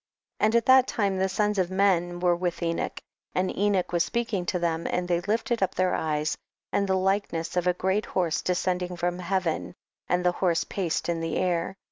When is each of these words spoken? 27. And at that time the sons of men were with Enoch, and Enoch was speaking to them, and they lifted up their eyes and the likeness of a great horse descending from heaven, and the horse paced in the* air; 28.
27. 0.39 0.45
And 0.47 0.55
at 0.57 0.65
that 0.65 0.87
time 0.87 1.17
the 1.19 1.29
sons 1.29 1.59
of 1.59 1.69
men 1.69 2.19
were 2.19 2.35
with 2.35 2.63
Enoch, 2.63 2.99
and 3.35 3.55
Enoch 3.55 3.91
was 3.91 4.03
speaking 4.03 4.47
to 4.47 4.57
them, 4.57 4.87
and 4.89 5.07
they 5.07 5.21
lifted 5.21 5.61
up 5.61 5.75
their 5.75 5.93
eyes 5.93 6.35
and 6.71 6.87
the 6.89 6.95
likeness 6.97 7.55
of 7.55 7.67
a 7.67 7.73
great 7.75 8.07
horse 8.07 8.41
descending 8.41 8.95
from 8.97 9.19
heaven, 9.19 9.75
and 10.07 10.25
the 10.25 10.31
horse 10.31 10.63
paced 10.63 11.07
in 11.07 11.19
the* 11.19 11.37
air; 11.37 11.61
28. 11.61 11.75